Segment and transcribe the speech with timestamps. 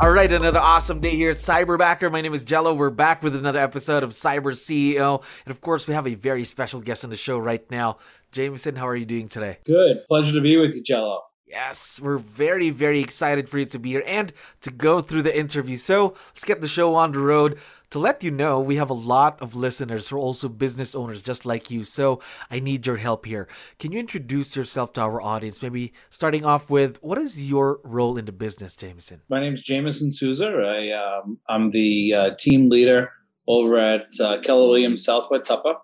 [0.00, 2.12] All right, another awesome day here at Cyberbacker.
[2.12, 2.72] My name is Jello.
[2.72, 5.24] We're back with another episode of Cyber CEO.
[5.44, 7.98] And of course, we have a very special guest on the show right now.
[8.30, 9.58] Jameson, how are you doing today?
[9.64, 10.04] Good.
[10.06, 11.22] Pleasure to be with you, Jello.
[11.48, 15.36] Yes, we're very, very excited for you to be here and to go through the
[15.36, 15.76] interview.
[15.76, 17.58] So let's get the show on the road
[17.90, 21.22] to let you know we have a lot of listeners who are also business owners
[21.22, 21.84] just like you.
[21.84, 22.20] So
[22.50, 23.48] I need your help here.
[23.78, 25.62] Can you introduce yourself to our audience?
[25.62, 29.22] Maybe starting off with what is your role in the business, Jameson?
[29.28, 30.46] My name is Jameson Souza.
[30.46, 33.10] I, um, I'm the uh, team leader
[33.46, 35.74] over at uh, Keller Williams Southwest Tupper.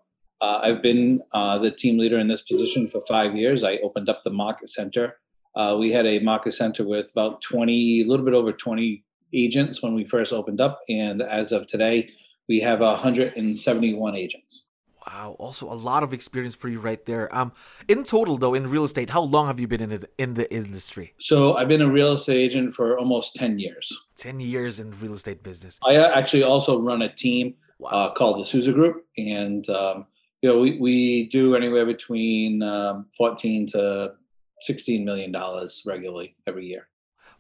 [0.41, 3.64] Uh, I've been uh, the team leader in this position for five years.
[3.64, 5.17] I opened up the market center.
[5.57, 9.05] Uh, we had a market center with about 20, a little bit over 20
[9.35, 12.11] agents when we first opened up, and as of today,
[12.49, 14.69] we have 171 agents.
[15.07, 17.35] Wow, also a lot of experience for you right there.
[17.35, 17.53] Um,
[17.89, 20.53] in total though, in real estate, how long have you been in the, in the
[20.53, 21.13] industry?
[21.19, 23.93] So I've been a real estate agent for almost 10 years.
[24.17, 25.79] 10 years in real estate business.
[25.85, 27.91] I uh, actually also run a team wow.
[27.91, 30.07] uh, called the Souza Group, and um,
[30.41, 34.13] you know we, we do anywhere between um, 14 to
[34.61, 36.89] 16 million dollars regularly every year.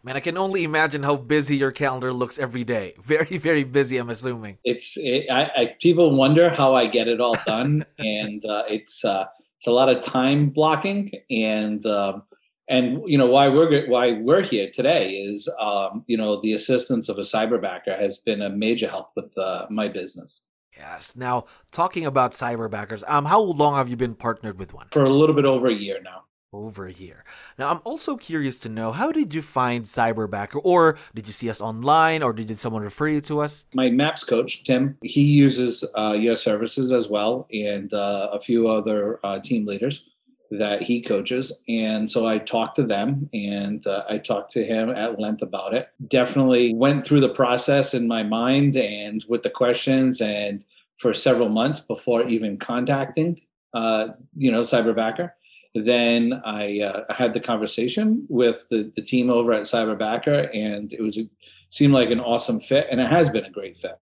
[0.04, 2.94] Man, I can only imagine how busy your calendar looks every day.
[3.02, 3.96] Very, very busy.
[3.96, 4.98] I'm assuming it's.
[4.98, 9.24] It, I, I, people wonder how I get it all done, and uh, it's uh,
[9.56, 12.24] it's a lot of time blocking, and um,
[12.68, 17.08] and you know why we're why we're here today is um, you know the assistance
[17.08, 20.44] of a cyberbacker has been a major help with uh, my business.
[20.76, 21.16] Yes.
[21.16, 24.88] Now, talking about cyberbackers, um, how long have you been partnered with one?
[24.90, 26.23] For a little bit over a year now
[26.54, 27.24] over here.
[27.58, 31.50] Now, I'm also curious to know how did you find Cyberbacker, or did you see
[31.50, 33.64] us online, or did someone refer you to us?
[33.74, 38.68] My MAPS coach, Tim, he uses uh, your services as well, and uh, a few
[38.68, 40.04] other uh, team leaders
[40.50, 41.60] that he coaches.
[41.68, 45.74] And so I talked to them and uh, I talked to him at length about
[45.74, 45.88] it.
[46.06, 50.64] Definitely went through the process in my mind and with the questions and
[50.96, 53.40] for several months before even contacting,
[53.72, 55.32] uh, you know, Cyberbacker
[55.74, 61.00] then I, uh, had the conversation with the, the team over at Cyberbacker, and it
[61.00, 61.28] was a,
[61.68, 63.98] seemed like an awesome fit, and it has been a great fit.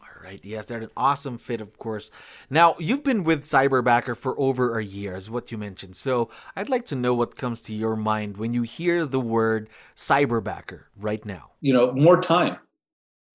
[0.00, 2.10] All right, yes, they're an awesome fit, of course.
[2.48, 5.96] Now you've been with Cyberbacker for over a year, is what you mentioned.
[5.96, 9.68] So I'd like to know what comes to your mind when you hear the word
[9.96, 11.52] Cyberbacker right now.
[11.60, 12.58] You know, more time,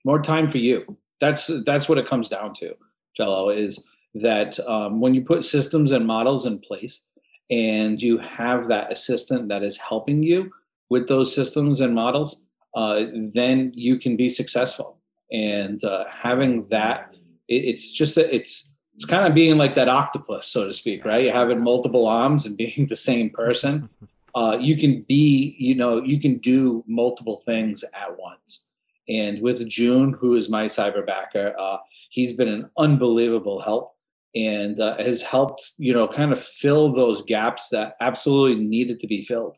[0.06, 0.97] more time for you.
[1.19, 2.75] That's that's what it comes down to,
[3.18, 3.50] Jello.
[3.50, 7.06] Is that um, when you put systems and models in place
[7.50, 10.51] and you have that assistant that is helping you
[10.89, 12.44] with those systems and models,
[12.75, 14.97] uh, then you can be successful.
[15.31, 17.13] And uh, having that,
[17.47, 21.03] it, it's just a, it's it's kind of being like that octopus, so to speak,
[21.03, 21.25] right?
[21.25, 23.89] You're having multiple arms and being the same person.
[24.35, 28.67] Uh, you can be, you know, you can do multiple things at once.
[29.07, 31.77] And with June, who is my cyberbacker, uh,
[32.09, 33.94] he's been an unbelievable help
[34.35, 39.07] and uh, has helped you know kind of fill those gaps that absolutely needed to
[39.07, 39.57] be filled.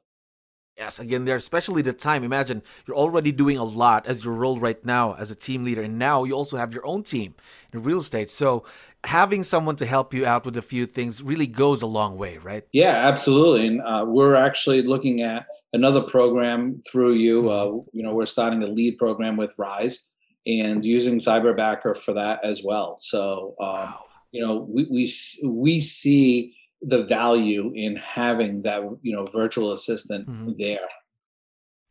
[0.78, 2.24] Yes again there especially the time.
[2.24, 5.82] Imagine you're already doing a lot as your role right now as a team leader
[5.82, 7.34] and now you also have your own team
[7.74, 8.30] in real estate.
[8.30, 8.64] So
[9.04, 12.38] having someone to help you out with a few things really goes a long way
[12.38, 12.64] right?
[12.72, 17.44] Yeah absolutely and uh, we're actually looking at another program through you.
[17.44, 17.80] Mm-hmm.
[17.80, 20.06] uh, you know we're starting a lead program with rise
[20.46, 23.00] and using cyberbacker for that as well.
[23.02, 24.07] So um, wow
[24.38, 25.12] you know we we
[25.44, 30.52] we see the value in having that you know virtual assistant mm-hmm.
[30.60, 30.88] there.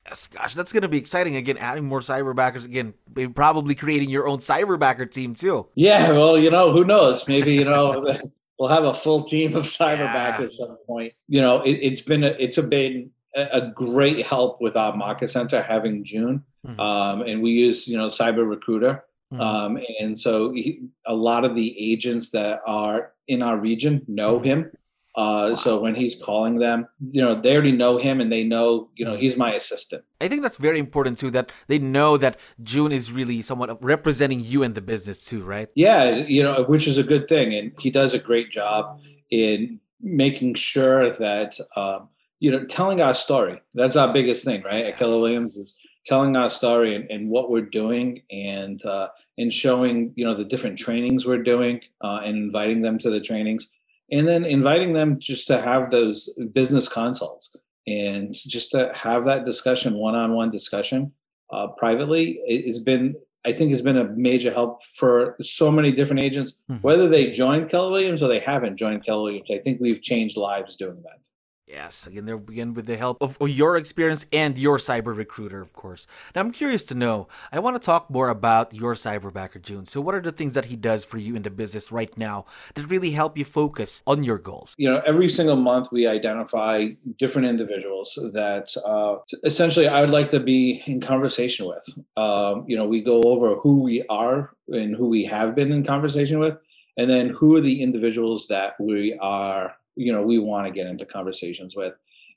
[0.07, 1.35] Yes gosh that's going to be exciting.
[1.35, 2.95] Again adding more cyberbackers again
[3.35, 5.67] probably creating your own cyberbacker team too.
[5.75, 7.27] Yeah well you know who knows?
[7.27, 8.17] Maybe you know
[8.61, 10.45] we'll have a full team of cyberbackers yeah.
[10.45, 11.15] at some point.
[11.27, 15.29] You know it, has been a, it's a been a great help with our market
[15.29, 16.45] center having june.
[16.65, 16.81] Mm-hmm.
[16.81, 19.41] um, and we use you know cyber recruiter Mm-hmm.
[19.41, 24.39] Um, and so he, a lot of the agents that are in our region know
[24.39, 24.71] him.
[25.17, 25.55] Uh, wow.
[25.55, 29.05] So when he's calling them, you know, they already know him and they know, you
[29.05, 30.05] know, he's my assistant.
[30.21, 34.41] I think that's very important too, that they know that June is really somewhat representing
[34.41, 35.71] you in the business too, right?
[35.75, 37.55] Yeah, you know, which is a good thing.
[37.55, 39.01] And he does a great job
[39.31, 43.63] in making sure that, um, you know, telling our story.
[43.73, 44.85] That's our biggest thing, right?
[44.85, 44.93] Yes.
[44.93, 49.09] At Keller Williams is telling our story and, and what we're doing and uh,
[49.39, 53.21] and showing you know the different trainings we're doing uh, and inviting them to the
[53.21, 53.69] trainings.
[54.13, 57.53] And then inviting them just to have those business consults
[57.87, 61.13] and just to have that discussion one-on-one discussion
[61.51, 63.15] uh, privately it's been
[63.45, 66.59] i think has been a major help for so many different agents.
[66.71, 66.81] Mm-hmm.
[66.81, 70.37] whether they joined keller williams or they haven't joined keller williams i think we've changed
[70.37, 71.29] lives doing that
[71.67, 75.73] Yes, again, they'll begin with the help of, your experience and your cyber recruiter, of
[75.73, 76.07] course.
[76.33, 79.85] Now, I'm curious to know, I want to talk more about your cyberbacker, June.
[79.85, 82.45] So, what are the things that he does for you in the business right now
[82.77, 84.77] that really help you focus on your goals?
[84.79, 90.29] You know, every single month we identify different individuals that uh, essentially I would like
[90.29, 91.99] to be in conversation with.
[92.17, 95.85] Um, you know, we go over who we are and who we have been in
[95.85, 96.59] conversation with,
[96.97, 100.87] and then who are the individuals that we are you know we want to get
[100.87, 101.95] into conversations with.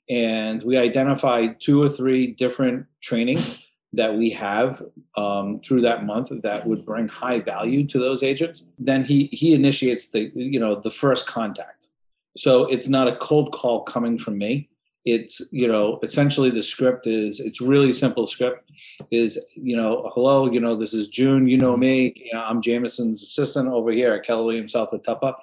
[0.08, 3.60] And we identified two or three different trainings
[3.92, 4.82] that we have
[5.16, 8.64] um, through that month that would bring high value to those agents.
[8.78, 11.88] Then he he initiates the you know the first contact.
[12.36, 14.68] So it's not a cold call coming from me
[15.04, 18.70] it's you know essentially the script is it's really simple script
[19.10, 22.60] is you know hello you know this is june you know me you know, i'm
[22.60, 25.34] jameson's assistant over here at keller williams south of tuppa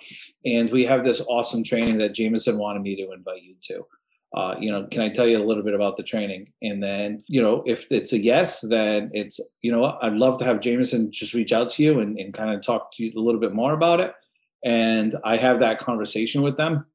[0.45, 3.85] and we have this awesome training that jameson wanted me to invite you to.
[4.35, 6.51] Uh, you know can i tell you a little bit about the training?
[6.61, 10.45] And then you know if it's a yes then it's you know i'd love to
[10.45, 13.23] have jameson just reach out to you and, and kind of talk to you a
[13.23, 14.13] little bit more about it.
[14.65, 16.85] And i have that conversation with them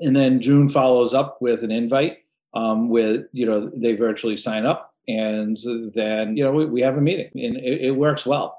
[0.00, 2.18] and then June follows up with an invite
[2.54, 5.56] um, with you know they virtually sign up, and
[5.94, 8.58] then you know we, we have a meeting, and it, it works well.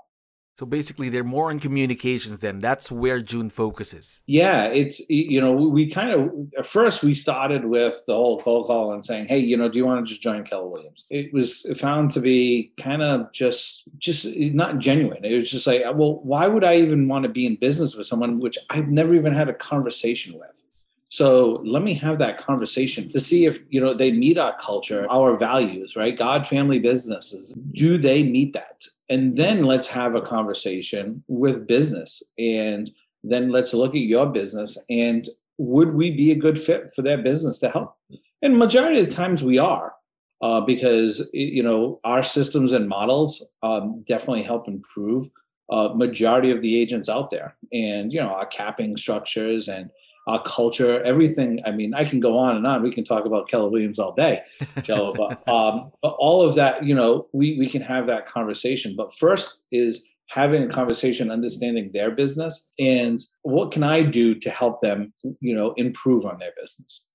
[0.60, 2.40] So basically, they're more in communications.
[2.40, 4.20] Then that's where June focuses.
[4.28, 8.68] Yeah, it's you know we kind of at first we started with the whole cold
[8.68, 11.06] call and saying, hey, you know, do you want to just join Keller Williams?
[11.10, 15.24] It was found to be kind of just just not genuine.
[15.24, 18.08] It was just like, well, why would I even want to be in business with
[18.08, 20.64] someone which I've never even had a conversation with?
[21.10, 25.08] So let me have that conversation to see if you know they meet our culture,
[25.10, 26.18] our values, right?
[26.18, 27.54] God, family, businesses.
[27.74, 28.86] Do they meet that?
[29.10, 32.90] And then let's have a conversation with business, and
[33.24, 35.28] then let's look at your business and
[35.60, 37.96] would we be a good fit for that business to help?
[38.42, 39.94] And majority of the times we are,
[40.42, 45.30] uh, because you know our systems and models um, definitely help improve
[45.70, 49.92] uh, majority of the agents out there, and you know our capping structures and
[50.30, 51.60] our culture, everything.
[51.66, 52.84] I mean, I can go on and on.
[52.84, 54.44] We can talk about Keller Williams all day,
[54.84, 55.14] Joe.
[55.18, 58.96] but, um, but all of that, you know, we we can have that conversation.
[58.96, 64.50] But first is having a conversation, understanding their business, and what can I do to
[64.52, 65.12] help them,
[65.42, 67.09] you know, improve on their business.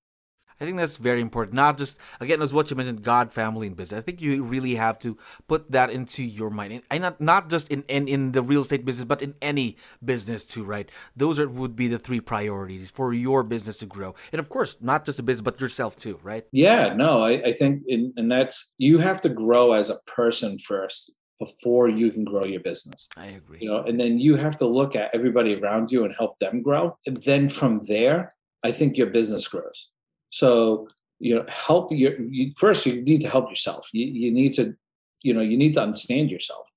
[0.59, 1.55] I think that's very important.
[1.55, 3.97] Not just again as what you mentioned, God, family, and business.
[3.97, 5.17] I think you really have to
[5.47, 8.85] put that into your mind, and not not just in, in in the real estate
[8.85, 10.63] business, but in any business too.
[10.63, 10.89] Right?
[11.15, 14.77] Those are would be the three priorities for your business to grow, and of course,
[14.81, 16.19] not just the business, but yourself too.
[16.23, 16.45] Right?
[16.51, 16.93] Yeah.
[16.93, 21.11] No, I, I think, in, and that's you have to grow as a person first
[21.39, 23.09] before you can grow your business.
[23.17, 23.59] I agree.
[23.61, 26.61] You know, and then you have to look at everybody around you and help them
[26.61, 26.97] grow.
[27.05, 29.89] And then from there, I think your business grows.
[30.35, 30.89] So
[31.19, 32.85] you know, help your you, first.
[32.85, 33.87] You need to help yourself.
[33.93, 34.75] You, you need to,
[35.23, 36.69] you know, you need to understand yourself.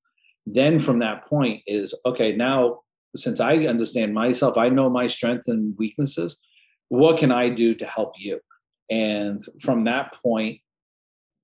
[0.46, 2.36] Then from that point is okay.
[2.36, 2.82] Now,
[3.16, 6.36] since I understand myself, I know my strengths and weaknesses.
[6.88, 8.38] What can I do to help you?
[8.90, 10.60] And from that point,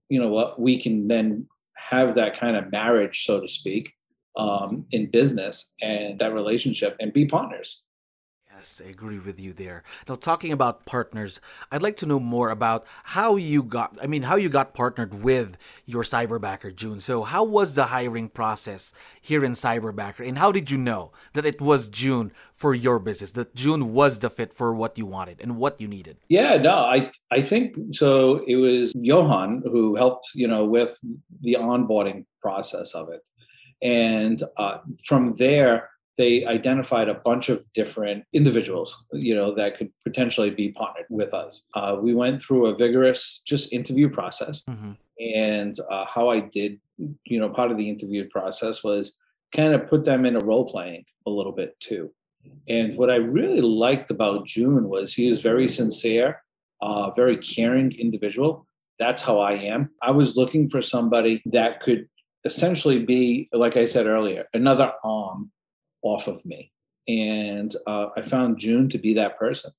[0.09, 3.92] you know what we can then have that kind of marriage, so to speak,
[4.37, 7.83] um, in business and that relationship and be partners.
[8.64, 9.83] Yes, I agree with you there.
[10.09, 11.38] Now, talking about partners,
[11.71, 15.23] I'd like to know more about how you got, I mean, how you got partnered
[15.23, 16.99] with your cyberbacker, June.
[16.99, 20.26] So, how was the hiring process here in Cyberbacker?
[20.26, 24.21] And how did you know that it was June for your business, that June was
[24.21, 26.16] the fit for what you wanted and what you needed?
[26.30, 28.44] Yeah, no, I, I think so.
[28.47, 30.99] It was Johan who helped, you know, with
[31.42, 33.28] the onboarding process of it.
[33.83, 39.90] And uh, from there, they identified a bunch of different individuals, you know, that could
[40.04, 41.62] potentially be partnered with us.
[41.75, 44.92] Uh, we went through a vigorous just interview process, mm-hmm.
[45.35, 46.78] and uh, how I did,
[47.25, 49.16] you know, part of the interview process was
[49.52, 52.11] kind of put them in a role playing a little bit too.
[52.68, 56.42] And what I really liked about June was he was very sincere,
[56.80, 58.66] uh, very caring individual.
[58.99, 59.90] That's how I am.
[60.02, 62.09] I was looking for somebody that could
[62.44, 65.50] essentially be, like I said earlier, another arm
[66.04, 66.70] off of me.
[67.08, 69.73] And uh, I found June to be that person.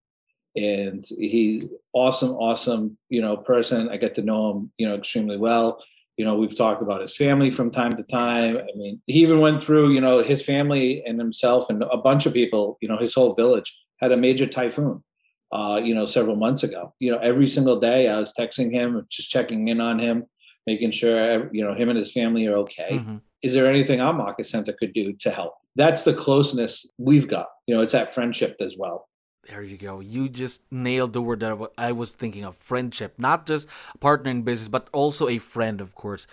[0.58, 3.90] And he awesome, awesome, you know, person.
[3.90, 5.84] I get to know him, you know, extremely well.
[6.18, 8.58] You know, we've talked about his family from time to time.
[8.58, 12.26] I mean, he even went through, you know, his family and himself and a bunch
[12.26, 15.04] of people, you know, his whole village had a major typhoon,
[15.52, 16.94] uh, you know, several months ago.
[17.00, 20.24] You know, every single day I was texting him, just checking in on him,
[20.66, 22.92] making sure, you know, him and his family are okay.
[22.92, 23.18] Mm-hmm.
[23.42, 25.56] Is there anything our market center could do to help?
[25.76, 27.48] That's the closeness we've got.
[27.68, 29.08] You know, it's that friendship as well.
[29.48, 30.00] There you go.
[30.00, 33.16] You just nailed the word that I was thinking of friendship.
[33.18, 33.68] Not just
[34.00, 36.26] partner in business, but also a friend, of course.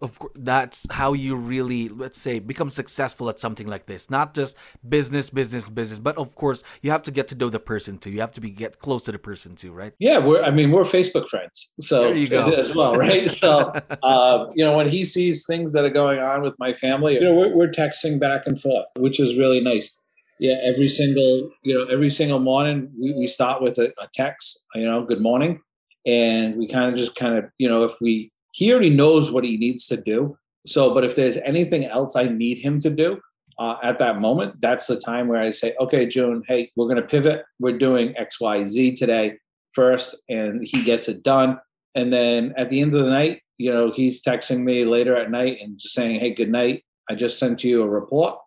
[0.00, 4.10] Of course, that's how you really, let's say, become successful at something like this.
[4.10, 4.56] Not just
[4.88, 8.10] business, business, business, but of course, you have to get to know the person too.
[8.10, 9.92] You have to be get close to the person too, right?
[9.98, 10.42] Yeah, we're.
[10.42, 12.50] I mean, we're Facebook friends, so there you go.
[12.50, 13.28] as well, right?
[13.42, 17.14] so, uh, you know, when he sees things that are going on with my family,
[17.14, 19.96] you know, we're, we're texting back and forth, which is really nice
[20.40, 24.64] yeah every single you know every single morning we, we start with a, a text
[24.74, 25.60] you know good morning
[26.06, 29.44] and we kind of just kind of you know if we he already knows what
[29.44, 30.36] he needs to do.
[30.66, 33.20] So but if there's anything else i need him to do
[33.58, 36.96] uh, at that moment that's the time where i say okay june hey we're going
[37.00, 37.44] to pivot.
[37.58, 39.38] We're doing xyz today
[39.72, 41.58] first and he gets it done.
[41.94, 45.30] And then at the end of the night you know he's texting me later at
[45.30, 46.84] night and just saying hey good night.
[47.10, 48.38] I just sent you a report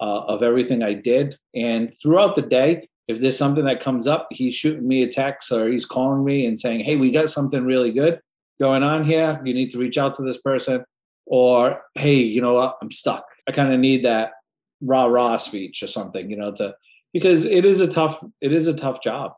[0.00, 1.36] uh, of everything I did.
[1.54, 5.50] And throughout the day, if there's something that comes up, he's shooting me a text
[5.50, 8.20] or he's calling me and saying, Hey, we got something really good
[8.60, 9.40] going on here.
[9.44, 10.84] You need to reach out to this person.
[11.26, 12.76] Or, Hey, you know what?
[12.82, 13.24] I'm stuck.
[13.48, 14.32] I kind of need that
[14.80, 16.74] rah rah speech or something, you know, to
[17.12, 19.32] because it is a tough it is a tough job.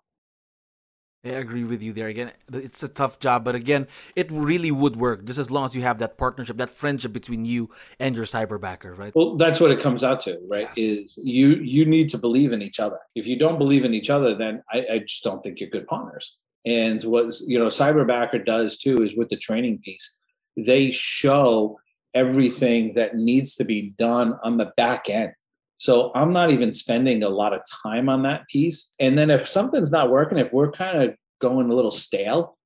[1.24, 2.08] I agree with you there.
[2.08, 3.86] Again, it's a tough job, but again,
[4.16, 7.44] it really would work just as long as you have that partnership, that friendship between
[7.44, 9.14] you and your cyberbacker, right?
[9.14, 10.68] Well, that's what it comes out to, right?
[10.74, 11.14] Yes.
[11.16, 12.98] Is you you need to believe in each other.
[13.14, 15.86] If you don't believe in each other, then I, I just don't think you're good
[15.86, 16.36] partners.
[16.64, 20.16] And what you know, cyberbacker does too is with the training piece,
[20.56, 21.78] they show
[22.14, 25.32] everything that needs to be done on the back end.
[25.78, 28.90] So I'm not even spending a lot of time on that piece.
[29.00, 32.56] And then if something's not working, if we're kind of going a little stale,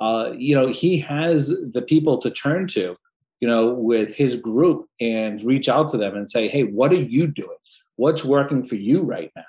[0.00, 2.96] uh, you know, he has the people to turn to,
[3.40, 7.02] you know, with his group and reach out to them and say, hey, what are
[7.02, 7.58] you doing?
[7.96, 9.42] What's working for you right now?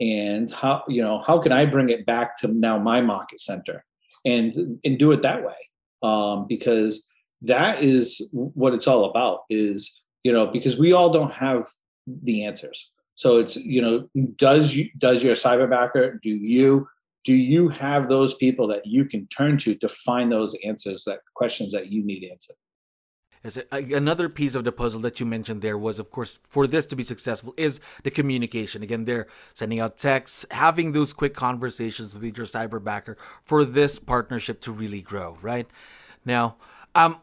[0.00, 3.84] And how, you know, how can I bring it back to now my market center
[4.24, 5.54] and and do it that way?
[6.02, 7.06] Um, because
[7.42, 11.66] that is what it's all about is, you know, because we all don't have
[12.06, 12.90] the answers.
[13.14, 16.88] So it's you know does you does your cyber cyberbacker do you
[17.24, 21.20] do you have those people that you can turn to to find those answers that
[21.34, 22.56] questions that you need answered?
[23.42, 26.84] Is another piece of the puzzle that you mentioned there was, of course, for this
[26.86, 28.82] to be successful, is the communication.
[28.82, 34.60] Again, they're sending out texts, having those quick conversations with your cyberbacker for this partnership
[34.60, 35.38] to really grow.
[35.40, 35.66] Right
[36.26, 36.56] now,
[36.94, 37.16] um,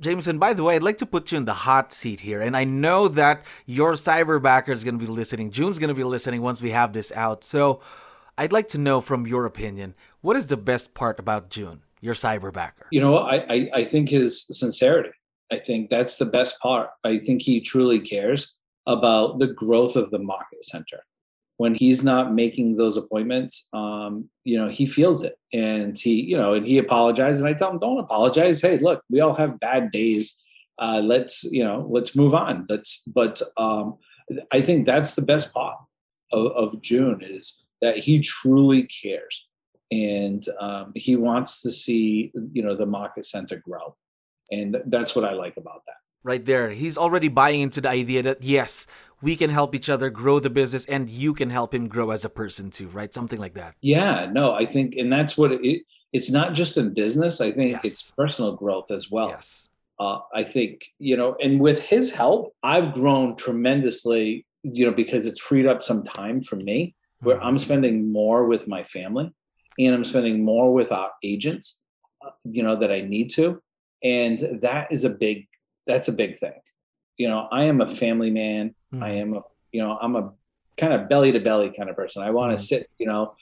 [0.00, 2.40] Jameson, by the way, I'd like to put you in the hot seat here.
[2.40, 5.52] And I know that your cyberbacker is going to be listening.
[5.52, 7.44] June's going to be listening once we have this out.
[7.44, 7.80] So
[8.36, 12.14] I'd like to know from your opinion, what is the best part about June, your
[12.14, 12.86] cyberbacker?
[12.90, 15.10] You know, I, I, I think his sincerity.
[15.52, 16.90] I think that's the best part.
[17.04, 18.54] I think he truly cares
[18.86, 21.02] about the growth of the market center
[21.60, 26.34] when he's not making those appointments, um, you know, he feels it and he, you
[26.34, 27.42] know, and he apologizes.
[27.42, 28.62] And I tell him, don't apologize.
[28.62, 30.42] Hey, look, we all have bad days.
[30.78, 32.64] Uh, let's, you know, let's move on.
[32.70, 33.98] Let's, but um,
[34.50, 35.76] I think that's the best part
[36.32, 39.46] of, of June is that he truly cares
[39.92, 43.94] and um, he wants to see, you know, the market center grow.
[44.50, 46.70] And th- that's what I like about that right there.
[46.70, 48.86] He's already buying into the idea that yes,
[49.22, 52.24] we can help each other grow the business and you can help him grow as
[52.24, 53.12] a person too, right?
[53.12, 53.74] Something like that.
[53.80, 57.72] Yeah, no, I think and that's what it it's not just in business, I think
[57.72, 57.80] yes.
[57.84, 59.28] it's personal growth as well.
[59.30, 59.68] Yes.
[59.98, 65.26] Uh, I think, you know, and with his help, I've grown tremendously, you know, because
[65.26, 67.44] it's freed up some time for me where mm-hmm.
[67.44, 69.30] I'm spending more with my family
[69.78, 71.82] and I'm spending more with our agents,
[72.26, 73.62] uh, you know, that I need to.
[74.02, 75.46] And that is a big
[75.86, 76.60] that's a big thing.
[77.16, 78.74] You know, I am a family man.
[78.94, 79.02] Mm.
[79.02, 79.42] I am a,
[79.72, 80.32] you know, I'm a
[80.76, 82.22] kind of belly to belly kind of person.
[82.22, 82.66] I want to mm.
[82.66, 83.34] sit, you know,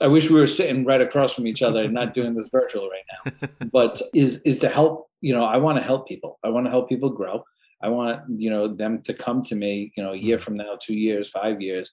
[0.00, 2.88] I wish we were sitting right across from each other and not doing this virtual
[2.88, 3.48] right now.
[3.72, 6.38] But is is to help, you know, I want to help people.
[6.42, 7.44] I want to help people grow.
[7.82, 10.40] I want, you know, them to come to me, you know, a year mm.
[10.40, 11.92] from now, two years, five years,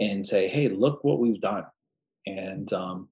[0.00, 1.64] and say, hey, look what we've done.
[2.26, 3.08] And um,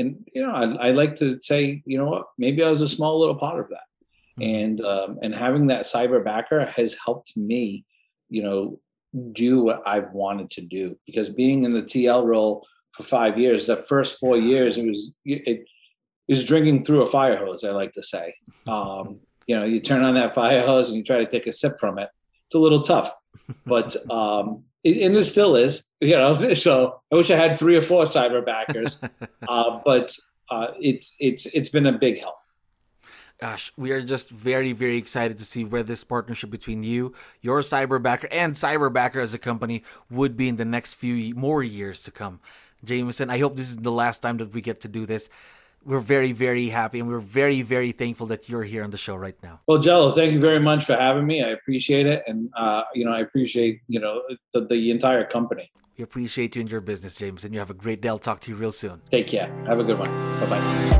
[0.00, 2.88] and you know, I, I like to say, you know what, maybe I was a
[2.88, 3.86] small little part of that.
[4.38, 4.54] Mm-hmm.
[4.54, 7.84] and um, and having that cyber backer has helped me
[8.28, 8.78] you know
[9.32, 13.66] do what i've wanted to do because being in the tl role for five years
[13.66, 15.64] the first four years it was it, it
[16.28, 18.32] was drinking through a fire hose i like to say
[18.68, 19.18] um,
[19.50, 21.76] you know, you turn on that fire hose and you try to take a sip
[21.80, 22.08] from it.
[22.44, 23.10] It's a little tough,
[23.66, 25.84] but um, and it still is.
[26.00, 29.00] You know, so I wish I had three or four cyber backers,
[29.48, 30.14] uh, but
[30.50, 32.36] uh, it's it's it's been a big help.
[33.40, 37.60] Gosh, we are just very, very excited to see where this partnership between you, your
[37.60, 42.10] Cyberbacker, and Cyberbacker as a company would be in the next few more years to
[42.10, 42.40] come.
[42.84, 45.30] Jameson, I hope this is the last time that we get to do this.
[45.84, 49.16] We're very, very happy and we're very, very thankful that you're here on the show
[49.16, 49.60] right now.
[49.66, 51.42] Well, Jello, thank you very much for having me.
[51.42, 52.22] I appreciate it.
[52.26, 54.22] And, uh, you know, I appreciate, you know,
[54.52, 55.70] the, the entire company.
[55.96, 57.44] We appreciate you and your business, James.
[57.44, 58.08] And You have a great day.
[58.08, 59.00] I'll talk to you real soon.
[59.10, 59.52] Take care.
[59.66, 60.08] Have a good one.
[60.40, 60.99] Bye bye.